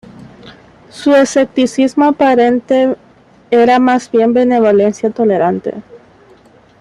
[0.89, 2.95] Su escepticismo aparente
[3.51, 5.75] era más bien benevolencia tolerante.